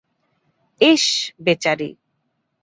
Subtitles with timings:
[0.81, 1.05] ইশ,
[1.43, 1.89] বেচারী।